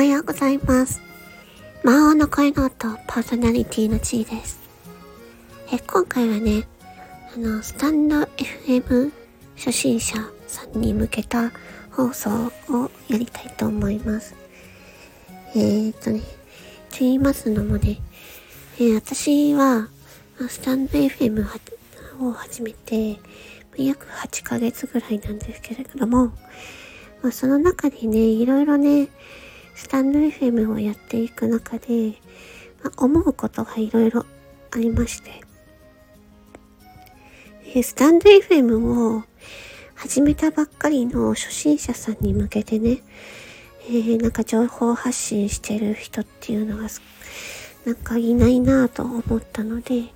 [0.00, 1.02] はようございます。
[1.84, 4.58] 魔王の声の音パーソナリティのちーです。
[5.70, 6.66] え今回はね、
[7.36, 9.12] あの、スタンド FM
[9.58, 10.16] 初心者
[10.46, 11.52] さんに向けた
[11.90, 12.30] 放送
[12.70, 14.34] をやりたいと思います。
[15.54, 16.20] えー、っとね、
[16.88, 18.00] と言いますのもね、
[18.78, 19.90] えー私は、
[20.48, 21.46] スタンド FM
[22.20, 23.18] を始めて、
[23.76, 26.28] 約8ヶ月ぐらいなんですけれども、
[27.20, 29.08] まあ、その中でね、いろいろね、
[29.80, 32.12] スタンド FM をやっていく中で、
[32.84, 34.26] まあ、思うことがいろいろ
[34.72, 35.40] ありまして、
[37.74, 39.24] えスタンド FM を
[39.94, 42.98] 始めたばっかりの初心者さんに向けてね、
[43.88, 46.86] えーなんか情報発信してる人っていうのが
[47.86, 50.10] なんかいないなぁと思ったので、ちょっ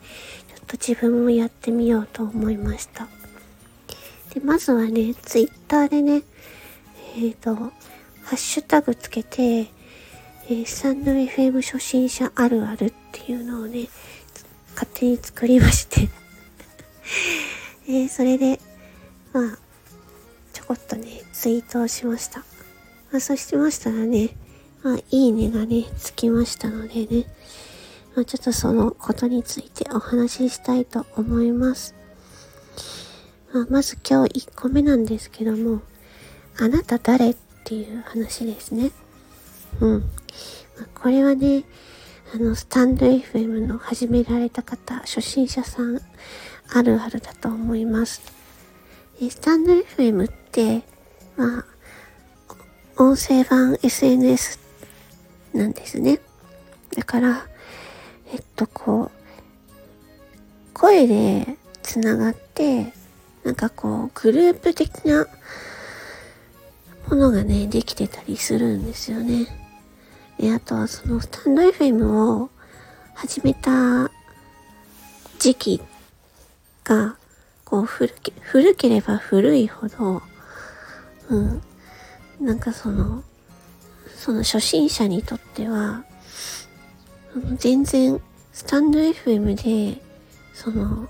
[0.67, 3.09] と自分もやってみようと思いました。
[4.35, 6.23] で、まずはね、ツイッターでね、
[7.17, 7.73] えっ、と、
[8.25, 13.89] ハッシュタグつけて、えースタンド FM 初心者あるあるっていうのをね、
[14.75, 16.09] 勝手に作りまして、
[17.87, 18.59] えーそれで、
[19.35, 19.59] まあ、
[20.55, 22.41] ちょこっとね、ツイートをしました。
[23.13, 24.31] まあ、そうしましたらね、
[24.83, 27.27] まあ、いいねがね、つきましたのでね、
[28.17, 31.95] まあ、ちょっとそのことについてお話ししたいと思います。
[33.53, 35.83] まあ、まず今日1個目なんですけども、
[36.57, 37.35] あなた誰
[37.65, 38.91] ていう話ですね。
[39.81, 40.01] うん。
[40.79, 41.65] まあ、これはね、
[42.35, 46.01] あの、スタンド FM の始められた方、初心者さん、
[46.73, 48.23] あるあるだと思います。
[49.21, 50.83] えスタンド FM って、
[51.37, 51.65] まあ、
[52.97, 54.59] 音声版 SNS
[55.53, 56.21] なんですね。
[56.97, 57.47] だから、
[58.33, 62.93] えっと、こう、声でつながって、
[63.45, 65.27] なんかこう、グループ的な
[67.15, 69.47] ものがね、できてたりするんですよね。
[70.37, 72.51] で、あとはそのスタンド FM を
[73.15, 74.11] 始めた
[75.39, 75.83] 時期
[76.83, 77.17] が、
[77.65, 80.23] こう古け、古ければ古いほど、
[81.31, 81.63] うん、
[82.41, 83.23] なんかその、
[84.17, 86.05] その初心者にとっては、
[87.59, 88.21] 全然、
[88.53, 89.55] スタンド FM
[89.95, 90.03] で、
[90.53, 91.09] その、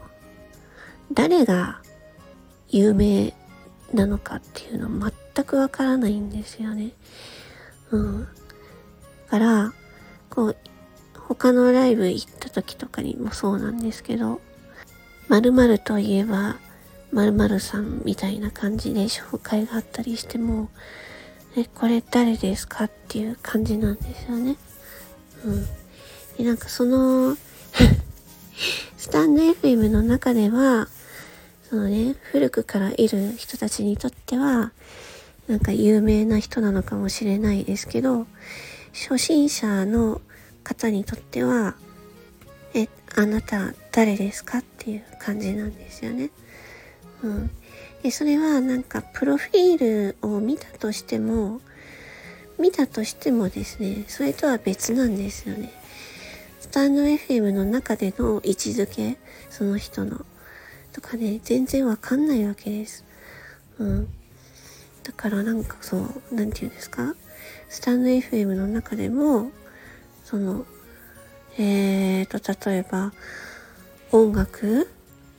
[1.13, 1.81] 誰が
[2.69, 3.33] 有名
[3.95, 4.91] なのかっていうの
[5.35, 6.93] 全くわからないんですよね。
[7.91, 8.25] うん。
[8.25, 8.29] だ
[9.31, 9.75] から、
[10.31, 10.57] こう、
[11.19, 14.41] 他のライブ行った時とかにもそうなんですけど、
[15.29, 16.57] 〇〇といえば、
[17.13, 20.69] 〇〇さんみたいな感じで紹介があったりしても、
[21.57, 24.57] え、これ誰ですかっていう感じなんですよね。
[25.45, 25.67] うん。
[26.37, 27.37] で、なんかその、
[28.97, 30.89] スタンド FM の中では、
[31.69, 34.73] そのね、古くからいる人たちにとっては、
[35.47, 38.27] なんか有名な人なのかもしれないですけど、
[38.93, 40.21] 初心者の
[40.63, 41.75] 方にとっては、
[42.75, 44.59] え、あなた誰ですか？
[44.59, 46.31] っていう感じなんですよね。
[47.23, 47.51] うん。
[48.03, 51.61] で、それはなんかプロフィールを見たとしても、
[52.59, 55.71] 見たとしてもですね、それとは別なんですよね。
[56.61, 59.19] スタンド FM の中での位置づけ、
[59.51, 60.25] その人の、
[60.93, 63.05] とかね、全然わかんないわけです。
[63.79, 64.09] うん。
[65.05, 67.15] だからなんかそう、なんていうんですか？
[67.69, 69.51] スタンド FM の中でも、
[70.25, 70.67] その、
[71.59, 73.13] えーと、例えば、
[74.11, 74.89] 音楽？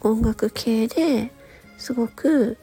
[0.02, 1.32] 音楽系で
[1.78, 2.58] すごく、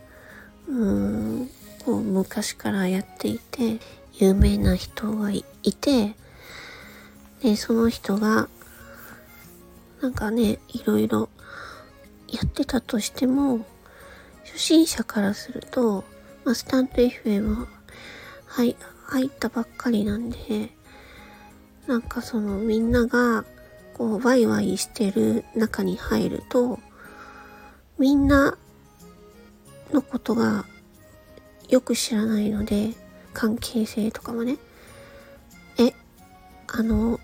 [0.69, 1.51] うん、
[1.85, 3.79] こう昔からやっていて、
[4.15, 6.15] 有名な人がいいて、
[7.43, 8.49] で、その人が、
[10.01, 11.29] なんかね、いろいろ
[12.29, 13.67] やってたとしても、
[14.45, 16.05] 初心者からすると、
[16.45, 17.67] まあ、スタンド FM
[18.47, 18.77] はい、
[19.07, 20.71] 入ったばっかりなんで、
[21.87, 23.45] なんかそのみんなが、
[23.95, 26.79] こう、ワイワイしてる中に入ると、
[27.99, 28.59] みんな
[29.93, 30.67] のことが
[31.69, 32.91] よく知らないので、
[33.33, 34.59] 関係性とかもね、
[35.79, 35.95] え、
[36.67, 37.21] あの、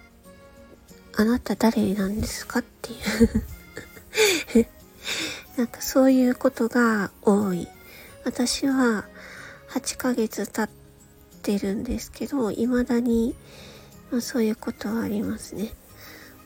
[1.17, 2.97] あなた誰なんですかってい
[4.57, 4.67] う。
[5.59, 7.69] なんかそういうことが多い。
[8.29, 9.07] 私は
[9.71, 10.77] 8ヶ月経っ
[11.41, 13.35] てるんですけど、未だに、
[14.11, 15.71] まあ、そういうことはありますね。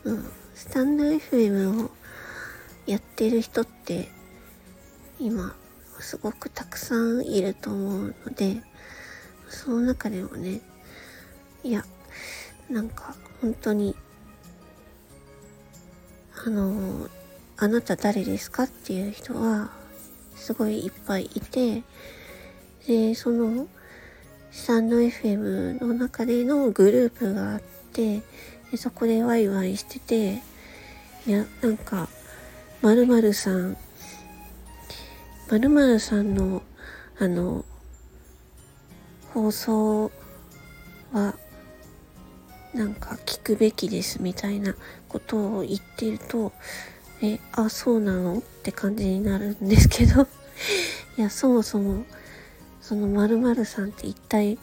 [0.05, 0.23] うん。
[0.55, 1.91] スタンド FM を
[2.87, 4.07] やってる人って、
[5.19, 5.53] 今、
[5.99, 8.61] すごくたくさんいると思うので、
[9.49, 10.61] その中でもね、
[11.65, 11.83] いや、
[12.69, 13.93] なんか本当に、
[16.45, 17.09] あの、
[17.57, 19.82] あなた誰ですかっていう人は、
[20.35, 21.83] すごいいっぱいいて、
[22.87, 23.67] で、その、
[24.53, 28.21] スタンド FM の中でのグループがあって
[28.69, 30.43] でそこでワイワイしてて
[31.25, 32.07] いやなんか
[32.83, 33.75] まるさん
[35.49, 36.61] まるさんの
[37.19, 37.65] あの
[39.33, 40.11] 放送
[41.11, 41.35] は
[42.75, 44.75] なんか聞くべきですみたいな
[45.09, 46.53] ことを言ってると
[47.23, 48.37] えあそうなの？
[48.37, 50.27] って感じになるんですけど。
[51.17, 52.05] いやそもそも
[52.81, 54.59] その〇〇さんって一体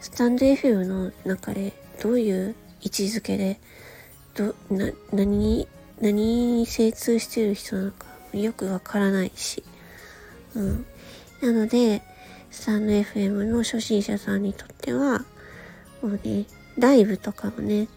[0.00, 1.72] スタンド FM の中で
[2.02, 3.58] どういう位置づけで
[4.34, 5.68] どな何に
[6.00, 9.64] 何に精通してる人なのかよくわからないし、
[10.54, 10.86] うん、
[11.42, 12.02] なので
[12.50, 15.24] スタンド FM の初心者さんにとっては
[16.02, 16.46] もうね
[16.78, 17.88] ライブとかもね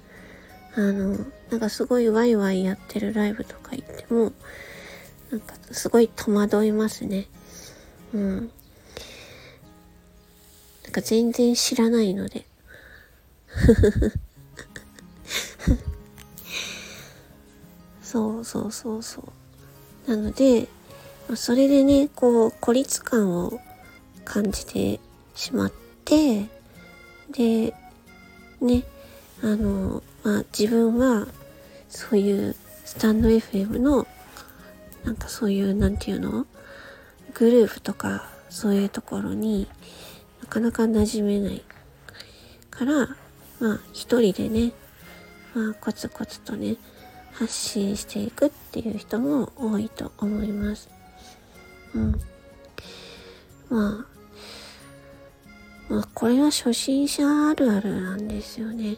[0.76, 1.18] あの
[1.50, 4.32] なんかすごいワイワイやってるライブとか行っても
[5.30, 7.28] なんかすごい戸惑いますね
[8.14, 8.52] うん
[10.84, 12.46] なんか全然知らないので。
[18.02, 19.24] そうそうそうそ
[20.08, 20.10] う。
[20.10, 20.68] なので、
[21.36, 23.60] それでね、こう、孤立感を
[24.26, 25.00] 感じて
[25.34, 25.72] しまっ
[26.06, 26.48] て、
[27.32, 27.74] で、
[28.62, 28.84] ね、
[29.44, 31.28] あの、まあ自分は、
[31.90, 32.56] そういう
[32.86, 34.08] スタンド FM の、
[35.04, 36.48] なんかそういう、なんていうの？
[37.34, 39.68] グループとか、そういうところに、
[40.42, 41.62] なかなか馴染めない
[42.72, 43.10] から、
[43.60, 44.72] まあ一人でね、
[45.54, 46.78] まあコツコツとね、
[47.34, 50.90] 発信していくっていう人も多いと思います。
[51.94, 52.22] うん。
[53.70, 54.06] ま
[55.90, 58.98] あ、まあこれは初心者あるあるなんですよね。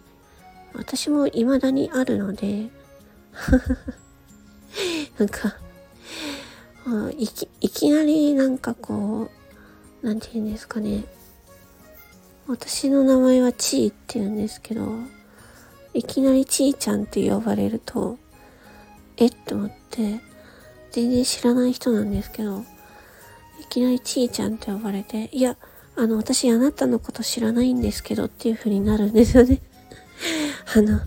[0.78, 2.70] 私も未だにあるので
[5.18, 5.56] なんか、
[7.18, 9.30] いき、いきなりなんかこ
[10.04, 11.04] う、なんて言うんですかね。
[12.48, 14.88] 私の名前はちーって言うんですけど、
[15.94, 18.18] いきなりちーちゃんって呼ばれると、
[19.18, 20.20] えっと思って、
[20.92, 22.64] 全然知らない人なんですけど、
[23.62, 25.58] いきなりちーちゃんって呼ばれて、いや、
[25.96, 29.62] あの、私あなたのこと知らないんですけどっていう風になるんですよね。
[30.76, 31.00] あの、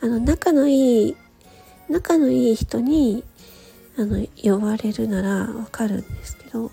[0.00, 1.16] あの、仲のいい、
[1.88, 3.24] 仲のいい人に、
[3.98, 6.70] あの、呼ばれるならわかるんですけど、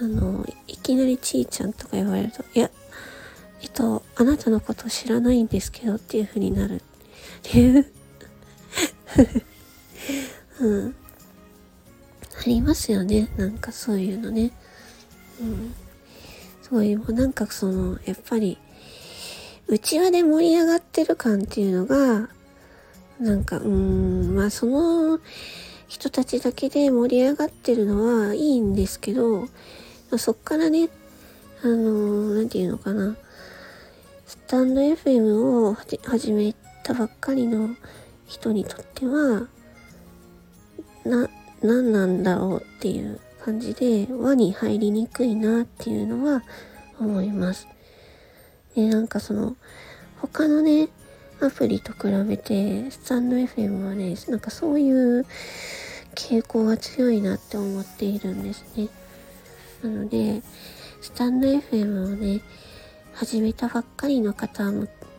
[0.00, 2.70] あの、いきなりちーちゃんとか言われると、いや、
[3.62, 6.80] えっと、あなたのこと知らないんですけどっていう風になるっ
[7.42, 7.92] ていう
[10.60, 10.94] うん。
[12.38, 13.28] ありますよね。
[13.36, 14.52] なんかそういうのね。
[15.40, 15.74] うん。
[16.62, 18.56] そういう、なんかその、やっぱり、
[19.70, 22.28] 内輪で盛り上がってる感っていうのが、
[23.20, 25.20] なんか、うーん、まあその
[25.86, 29.46] 人たちだけで盛り上がってるのはいいんですけど、
[30.18, 30.88] そっからね、
[31.62, 33.16] あのー、なんていうのかな、
[34.26, 36.52] スタンド FM を始め
[36.82, 37.70] たばっかりの
[38.26, 39.46] 人にとっては、
[41.04, 41.30] な、
[41.62, 46.42] 何なんだろうっていう感じで輪に入りにくいなっていうのは
[46.98, 47.68] 思います。
[48.74, 49.56] で、なんかその、
[50.20, 50.88] 他のね、
[51.40, 55.26] アプリと比べて、スタンド FM はね、なんかそういう
[56.14, 58.88] 傾向が強いなって思っているんですね。
[59.82, 60.42] なので、
[61.00, 62.42] スタンド FM をね、
[63.14, 64.70] 始めたばっかりの方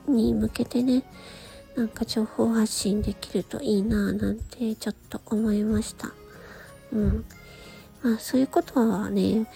[0.08, 1.04] に向けてね、
[1.76, 6.12] なんか情報発信できるといいなぁなんてちょっと思いました。
[6.92, 7.26] うん。
[8.04, 9.48] まあそういうことはね、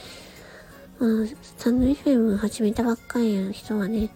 [0.97, 1.09] まあ、
[1.41, 4.09] スタンド FM 始めたばっかりの人はね、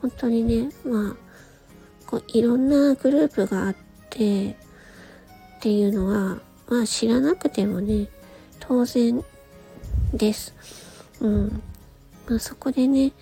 [0.00, 1.16] 本当にね、まあ、
[2.06, 3.76] こういろんなグループがあっ
[4.08, 4.56] て、
[5.58, 6.38] っていうのは、
[6.68, 8.08] まあ知らなくてもね、
[8.58, 9.22] 当然
[10.14, 10.54] です。
[11.20, 11.62] うん。
[12.26, 13.12] まあ、そこでね、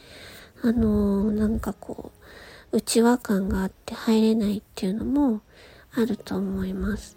[0.62, 2.12] あのー、なんかこ
[2.73, 5.40] う、内輪感があって入れないっていうのも
[5.93, 7.16] あると思います。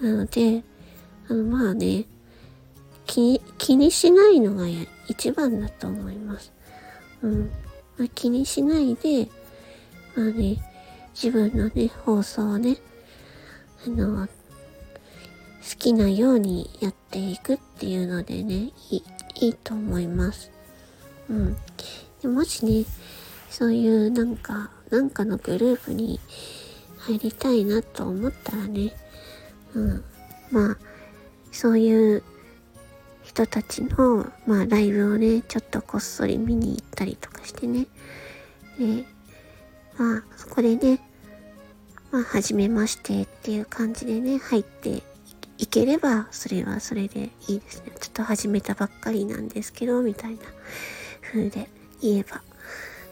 [0.00, 0.62] なので、
[1.28, 2.04] あの、まあね、
[3.06, 4.66] 気にしないのが
[5.08, 6.52] 一番だと思います。
[7.22, 7.50] うん。
[7.96, 9.28] まあ、気にしないで、
[10.16, 10.56] まあね、
[11.14, 12.76] 自分のね、放送をね、
[13.86, 14.32] あの、好
[15.78, 18.54] きなようにやっていくっていうのでね、
[18.90, 19.02] いい
[19.38, 20.50] いいと思います。
[21.28, 21.56] うん。
[22.22, 22.84] でもしね、
[23.50, 26.20] そういうなんか、なんかのグループに
[26.98, 28.92] 入りたいなと思ったらね、
[29.74, 30.04] うん。
[30.50, 30.78] まあ、
[31.52, 32.22] そういう
[33.26, 37.86] 人たちの、まあ、ライブをね、ちょっとこっそり見に行ったりとかしてね。
[38.78, 39.04] で、
[39.98, 41.00] まあ、そこでね、
[42.12, 45.02] まあ、はじめましてっていう感じでね、入って
[45.58, 47.92] いければ、それはそれでいいですね。
[47.98, 50.38] ちょっと始めたばっかりなんですけど、みたいな
[51.20, 51.68] 風で
[52.00, 52.42] 言えば、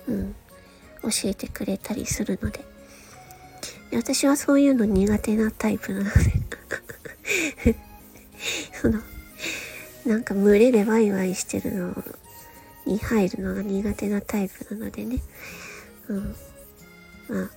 [0.07, 0.35] うん、
[1.03, 2.65] 教えてくれたりするので。
[3.91, 6.11] で私はそういうの苦手なタイプなので
[8.81, 9.01] その、
[10.07, 11.95] なんか群れでワイワイしてるの
[12.87, 15.19] に入るのが苦手なタイプなのでね。
[16.09, 16.37] うん。
[17.29, 17.51] まあ、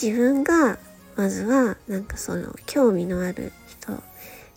[0.00, 0.78] 自分が、
[1.16, 3.92] まずは、なんかその、興味のある人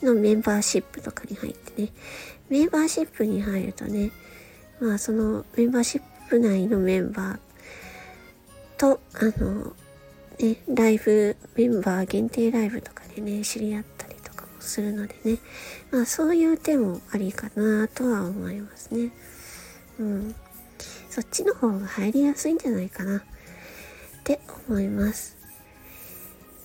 [0.06, 1.90] のメンバーシップとかに入ってね、
[2.50, 4.12] メンバーシップに入るとね、
[4.80, 7.40] まあそのメンバーシップ内のメンバー
[8.78, 9.74] と、あの、
[10.40, 14.01] ね、ライブ、メンバー限定ライブとかでね、知り合った
[14.62, 15.40] するのでね、
[15.92, 19.12] まあそういう手もありかなとは思いますね。
[20.00, 20.36] うん。
[21.10, 23.22] そっちの方が入りやすいんじゃないかなっ
[24.24, 24.40] て
[24.70, 25.38] 思います。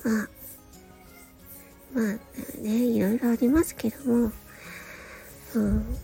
[0.05, 0.29] まあ、
[1.93, 2.05] まあ
[2.61, 4.31] ね、いろいろありますけども、
[5.55, 5.97] うん、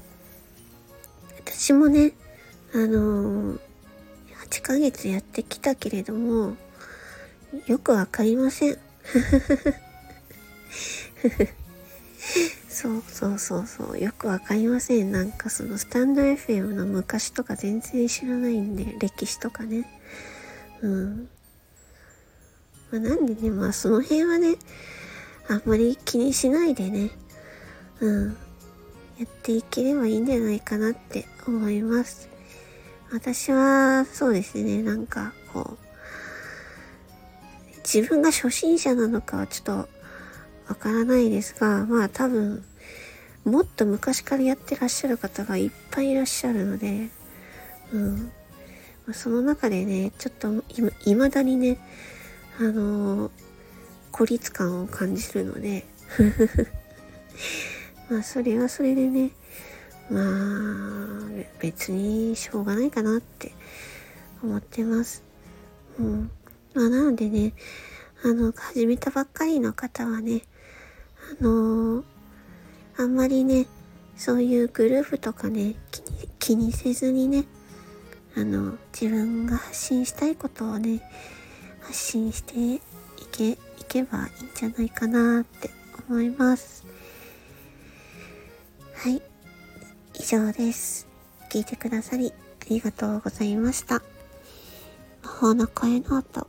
[1.44, 2.12] 私もね、
[2.74, 3.60] あのー、
[4.48, 6.56] 8ヶ月やってきたけれども、
[7.66, 8.78] よくわかりません。
[12.82, 14.00] そうそうそうそう。
[14.00, 15.12] よくわかりません。
[15.12, 19.88] なんかそのスタンド FM の昔とか全然知らないんで、歴史とかね。
[20.80, 21.28] うん。
[22.90, 24.56] まあ、なんでね、まあその辺はね、
[25.48, 27.10] あんまり気にしないでね、
[28.00, 28.36] うん。
[29.16, 32.28] やっていければいいんじゃないかなって思います。
[33.12, 39.72] 私は、そうですね、なんか、こう、自分が初心者なのかはちょっと
[40.68, 42.64] わからないですが、まあ多分、
[43.44, 47.08] もっと昔からやってらっしゃる方がいっぱいいらっしゃるので、
[47.92, 48.32] うん。
[49.06, 50.64] ま、その中でね、ちょっと
[51.04, 51.78] いまだにね、
[52.58, 53.30] あのー、
[54.12, 55.84] 孤立感を感じるので、
[58.08, 59.30] まあそれはそれでね、
[60.08, 61.02] まあ
[61.58, 63.52] 別にしょうがないかなって
[64.42, 65.22] 思ってます。
[65.98, 66.30] うん。
[66.74, 67.52] まあ、なのでね、
[68.24, 70.42] あの、始めたばっかりの方はね、
[71.40, 72.04] あのー、
[72.96, 73.66] あんまりね、
[74.16, 75.74] そういうグループとかね、
[76.38, 77.44] 気にせずにね、
[78.36, 81.02] あの、自分が発信したいことをね、
[81.80, 82.80] 発信してい
[83.30, 83.58] け、い
[83.88, 85.70] けばいいんじゃないかなって
[86.08, 86.84] 思います。
[88.94, 89.22] はい。
[90.14, 91.08] 以上です。
[91.50, 94.02] 聞いてくださりありがとうございました。
[95.22, 96.46] 魔法の声ノート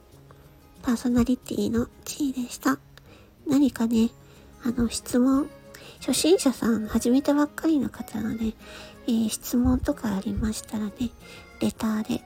[0.84, 2.78] パーソナリティの地位でした。
[3.48, 4.10] 何かね、
[4.64, 5.50] あの、質問、
[6.00, 8.54] 初心者さん、始めたばっかりの方がね、
[9.08, 10.92] えー、質問とかありましたらね、
[11.60, 12.24] レターで、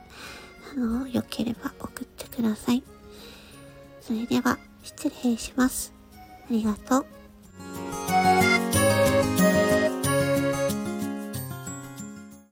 [0.75, 2.83] あの、良ければ送ってください。
[4.01, 5.93] それでは、失礼します。
[6.15, 6.17] あ
[6.49, 7.16] りがとう。